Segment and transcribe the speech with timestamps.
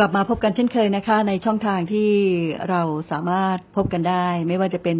[0.00, 2.10] กลับมาพบกันเช่นเคยนะคะ ในช่องทางที่
[2.70, 4.98] เราสามารถพบกันได้ ไม่ว่าจะเป็น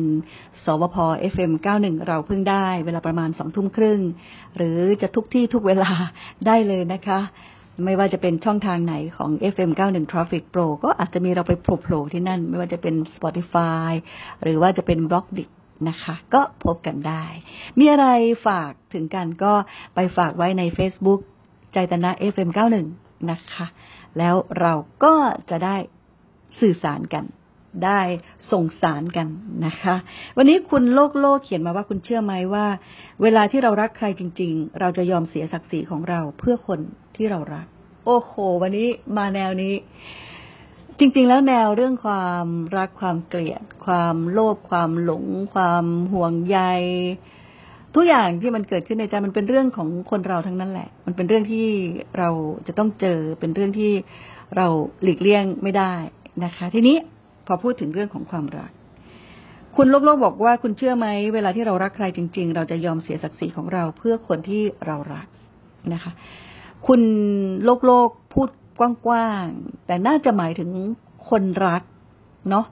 [0.64, 0.96] สวพ
[1.32, 4.00] FM 91 เราเพิ่งได้ เวลาประมาณสองทุ่มครึ่ง
[4.56, 5.92] หรือจะทุกที่ทุกเวลา
[6.46, 7.20] ได้เลยนะคะ
[7.84, 13.90] ไม่ว่าจะเป็นช่องทางไหนของ FM 91 Traffic Pro ก็อาจจะมีเราไปโผล่ๆที่นั่น ไม่ว่าจะเป็น Spotify
[14.42, 15.50] หรือว่าจะเป็น b l o g d i t
[15.88, 17.24] นะคะ ก็พบกันได้
[17.78, 18.06] มีอะไร
[18.46, 19.52] ฝากถึงกันก็
[19.94, 21.20] ไปฝากไว้ใน Facebook
[21.72, 23.66] ใจตนะ FM 91 นะคะ
[24.18, 24.72] แล้วเรา
[25.04, 25.14] ก็
[25.50, 25.76] จะได้
[26.60, 27.24] สื่อสารกัน
[27.84, 28.00] ได้
[28.52, 29.28] ส่งสารกัน
[29.66, 29.94] นะคะ
[30.36, 32.66] วันนี้คุณโลกโลกเขียนมาว่าคุณเชื่อไหมว่า
[33.22, 36.80] เวลาที่เรารักใครจริง ๆ เราจะยอมเสียศักดิ์ศรีของเราเพื่อคน
[37.16, 37.66] ที่เรารัก
[38.06, 39.74] โอ้โห วันนี้มาแนวนี้
[40.98, 42.46] จริงๆ แล้วแนวเรื่องความ
[42.78, 46.58] รักความเกลียด ความโลภความหลง ความห่วงใย
[47.94, 51.66] ทุกอย่างที่มันเกิดขึ้นในใจมันเป็นเรื่องของคนเราทั้งนั้นแหละ มันเป็นเรื่องที่
[52.18, 52.28] เรา
[52.66, 53.92] จะต้องเจอ เป็นเรื่องที่
[54.56, 54.66] เรา
[55.02, 55.94] หลีกเลี่ยงไม่ได้
[56.44, 56.96] นะคะ ทีนี้
[57.46, 58.70] พอพูดถึงเรื่องของความรัก
[59.76, 65.26] คุณโลกโลกบอกว่าคุณเชื่อไหมเวลาที่เรารักใครจริง ๆ เราจะยอมเสียศักดิ์ศรีของเราเพื่อคนที่เรารัก
[65.92, 66.12] นะคะ
[66.86, 67.00] คุณ
[67.64, 70.70] โลกโลกพูดกว้างๆแต่น่าจะหมายถึง
[71.30, 71.82] คนรัก
[72.50, 72.66] เนาะ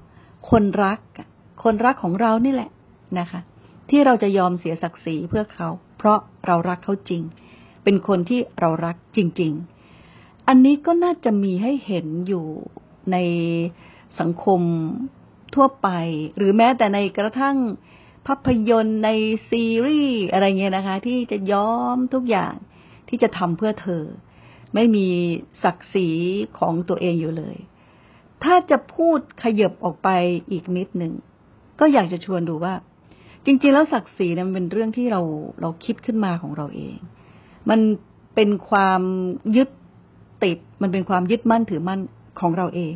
[0.51, 0.99] คนรัก
[1.65, 2.71] คนรักของเรานี่แหละ
[3.19, 3.41] นะคะ
[3.91, 7.23] ที่เราจะยอมเสียศักดิ์ศรีเพื่อเขา เพราะเรารักเขาจริง
[7.85, 9.53] เป็นคนที่เรารักจริง
[10.01, 12.47] ๆ อันนี้ก็น่าจะมีให้เห็นอยู่
[13.13, 13.17] ใน
[14.21, 14.61] สังคม
[15.55, 15.89] ทั่วไป
[16.37, 17.57] หรือแม้แต่ในกระทั่ง
[18.27, 19.11] ภาพยนตร์ใน
[19.51, 22.55] ซีรีส์อะไรเงี้ยนะคะ ที่จะยอมทุกอย่าง
[23.09, 24.05] ที่จะทำเพื่อเธอ
[24.75, 25.09] ไม่มี
[25.65, 26.09] ศักดิ์ศรี
[26.59, 27.57] ของตัวเองอยู่เลย
[28.45, 30.09] ถ้าจะพูดขยบออกไป
[30.51, 31.13] อีกนิดหนึ่ง
[31.81, 32.75] ก็อยากจะชวนดูว่า
[33.47, 35.21] จริงๆแล้วศักดิ์ศรีเนี่ยมันเป็นเรื่องที่เรา
[35.61, 36.97] เราคิดขึ้นมาของเราเอง
[37.71, 37.81] มัน
[38.35, 39.03] เป็นความ
[39.57, 39.69] ยึด
[40.45, 42.01] ติด มันเป็นความยึดมั่นถือมั่น
[42.41, 42.95] ของเราเอง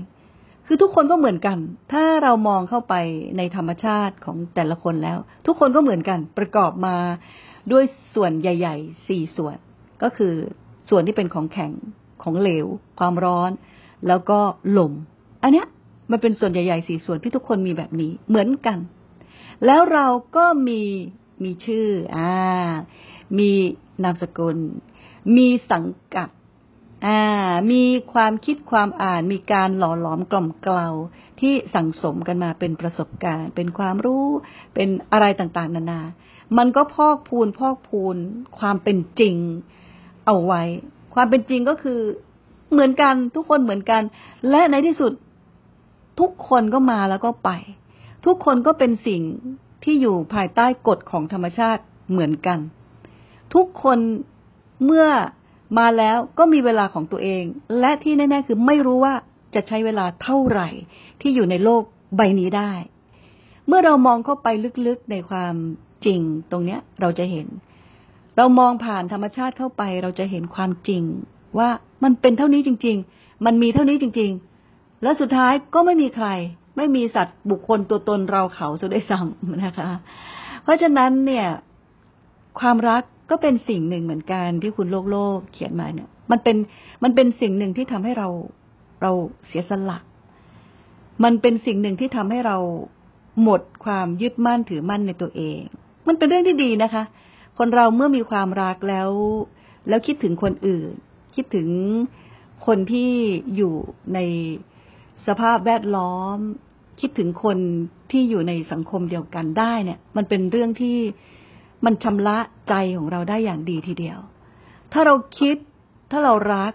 [0.67, 1.59] คือทุกคนก็เหมือนกัน
[1.93, 2.95] ถ้าเรามองเข้าไป
[3.37, 6.97] ในธรรมชาติของแต่ละคนแล้ว ทุกคนก็เหมือนกัน ประกอบมา
[7.73, 7.85] ด้วย
[8.15, 9.57] ส่วนใหญ่ๆสี่ส่วน
[10.03, 10.35] ก็คือ
[10.89, 11.73] ส่วนที่เป็นของแข็ง
[12.23, 12.67] ของเหลว
[12.99, 13.51] ความร้อน
[14.09, 14.39] แล้วก็
[14.79, 14.93] ลม
[15.43, 15.67] อันเนี้ย
[16.11, 18.79] มันเป็นส่วนใหญ่ๆสี่ส่วนที่ทุกคนมีแบบนี้เหมือนกัน
[19.67, 20.07] แล้วเรา
[20.37, 20.83] ก็มี
[21.45, 22.33] มีชื่ออ่า
[23.39, 23.51] มี
[24.03, 24.59] นามสกุล
[25.37, 25.85] มีสัง
[26.15, 26.29] กัด
[27.07, 27.21] อ่า
[27.73, 27.83] มี
[28.13, 30.89] ความคิดความอ่านมีการหล่อหลอมกล่อมเกลา
[31.41, 34.27] ที่สั่งสมกันมาเป็นประสบการณ์ เป็นความรู้
[34.75, 36.03] เป็นอะไรต่างๆ นานา
[36.59, 38.17] มันก็พอกพูนพอกพูน
[38.59, 39.37] ความเป็นจริง
[40.27, 40.63] เอาไว้
[41.15, 42.01] ความเป็นจริงก็คือ
[42.73, 44.03] เหมือนกันทุกคนเหมือนกัน
[44.51, 45.13] และในที่สุด
[46.21, 47.51] ทุกคนก็มาแล้วก็ไป
[48.25, 49.23] ทุกคนก็เป็นสิ่ง
[49.85, 52.59] ที่อยู่ภายใต้กฎของธรรมชาติเหมือนกัน
[53.55, 53.99] ทุกคน
[54.85, 55.07] เมื่อ
[55.79, 57.45] มาแล้วก็มีเวลาของตัวเอง
[57.81, 59.15] และที่แน่ ๆ คือไม่รู้ว่า
[59.55, 60.69] จะใช้เวลาเท่าไหร่
[61.21, 61.83] ที่อยู่ในโลก
[62.17, 62.73] ใบนี้ได้
[63.67, 64.49] เมื่อเรามองเข้าไป
[64.87, 65.55] ลึกๆในความ
[66.07, 66.21] จริง
[66.51, 67.47] ตรงเนี้ยเราจะเห็น
[68.37, 71.03] เรามองผ่านธรรมชาติเข้าไป เราจะเห็นความจริง
[71.59, 71.69] ว่า
[72.03, 74.31] มันเป็นเท่านี้จริง ๆ มันมีเท่านี้จริง
[74.67, 76.29] ๆ และสุดท้ายก็ไม่มีใคร
[76.81, 79.89] ไม่มีสัตว์บุคคลตัวตนเราเขาซะด้วยซ้ำนะคะ
[80.63, 81.47] เพราะฉะนั้นเนี่ย
[82.61, 86.57] ความรักก็เป็นสิ่งหนึ่งเหมือนกันที่คุณโลกโลกเขียนมาเนี่ย มันเป็น
[87.03, 88.29] มันเป็นสิ่งหนึ่งที่ทำให้เรา
[89.03, 89.13] เรา
[89.47, 89.99] เสียสละ
[91.25, 92.59] มันเป็นสิ่งหนึ่งที่ทำให้เรา
[93.43, 95.59] หมดความยึดมั่นถือมั่นในตัวเอง
[96.09, 97.05] มันเป็นเรื่องที่ดีนะคะ
[97.59, 99.11] คนเราเมื่อมีความรักแล้ว
[99.89, 100.91] แล้วคิดถึงคนอื่น
[101.35, 101.69] คิดถึง
[102.67, 103.11] คนที่
[103.57, 103.75] อยู่
[104.15, 104.19] ใน
[105.27, 106.37] สภาพแวดล้อม
[107.01, 107.59] คิดถึงคน
[108.11, 110.97] ที่อยู่ในสังคมเดียวกันได้เนี่ย มันเป็นเรื่องที่
[111.85, 112.39] มันชำระ
[112.69, 114.19] ใจของเราได้อย่างดีทีเดียว
[114.93, 115.57] ถ้าเราคิด
[116.11, 116.73] ถ้าเรารัก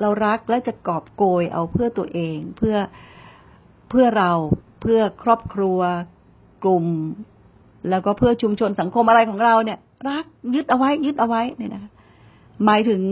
[0.00, 2.76] เรารักและจะกอบโกยเอาเพื่อตัวเอง เพื่อ
[3.90, 4.32] เพื่อเรา
[4.80, 5.80] เพื่อครอบครัว
[6.64, 6.86] กลุ่ม
[7.90, 9.78] แล้วก็เพื่อชุมชนสังคมอะไรของเราเนี่ย
[10.08, 11.92] รักยึดเอาไว้ยึดเอาไว้เนี่ยนะ
[12.64, 13.02] หมายถึง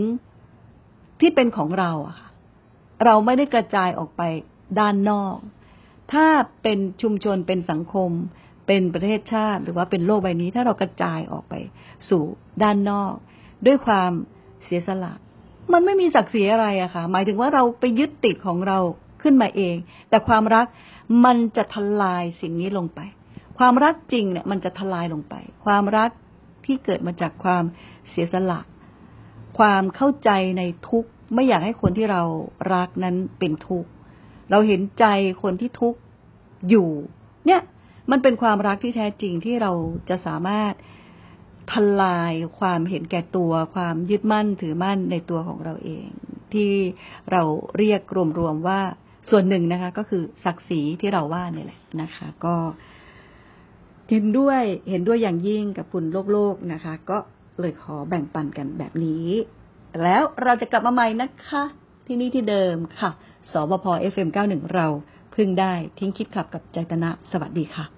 [1.19, 2.29] ที่เป็นของเราอะค่ะ
[3.05, 4.21] เราไม่ได้กระจายออกไป
[4.79, 5.37] ด้านนอก
[6.13, 6.27] ถ้า
[6.61, 8.11] เป็นชุมชนเป็นสังคม
[8.67, 11.53] เป็นประเทศชาติ หรือว่าเป็นโลกใบนี้ ถ้าเรากระจายออกไป
[12.09, 12.23] สู่
[12.63, 13.13] ด้านนอก
[13.65, 14.11] ด้วยความ
[14.63, 15.13] เสียสละ
[15.73, 18.79] มันไม่มีศักดิ์ศรีอะไรอะค่ะ หมายถึงว่าเราไปยึดติดของเรา
[19.21, 19.75] ขึ้นมาเอง
[20.09, 20.65] แต่ความรัก
[21.25, 22.99] มันจะทลายสิ่งนี้ลงไป
[23.57, 25.35] ความรักจริงเนี่ยมันจะทลายลงไป
[25.65, 26.09] ความรัก
[26.65, 27.63] ที่เกิดมาจากความ
[28.09, 28.59] เสียสละ
[29.57, 32.23] ความเข้าใจในทุกข์ไม่อยากให้คนที่เรา
[32.73, 33.89] รักนั้นเป็นทุกข์
[34.51, 35.05] เราเห็นใจ
[35.43, 35.99] คนที่ทุกข์
[36.69, 36.89] อยู่
[37.45, 37.61] เนี่ย
[38.11, 39.71] มันเป็นความรักที่แท้จริงที่เรา
[40.09, 40.73] จะสามารถ
[41.71, 46.07] ทลายความเห็นแก่ตัว ความยึดมั่นถือมั่นในตัวของเราเอง
[46.53, 46.71] ที่
[47.31, 47.41] เรา
[47.77, 48.01] เรียก
[48.39, 48.81] รวมๆว่า
[49.29, 52.55] ส่วนหนึ่งนะคะ ก็คือศักดิ์ศรีที่เราว่าเนี่ยแหละนะคะ ก็
[54.09, 57.17] เห็นด้วยเห็นด้วยอย่างยิ่งกับคุณโลกโลกนะคะ ก็
[57.59, 59.27] เลยขอแบ่งปันกันแบบนี้
[60.03, 61.63] แล้วเราจะกลับมาใหม่นะคะ
[62.07, 63.11] ที่นี่ที่เดิมค่ะ
[63.51, 64.87] สบพ FM91 เรา
[65.35, 67.94] พึ่งได้ทิ้งคิดขับกับใจตนะ สวัสดีค่ะ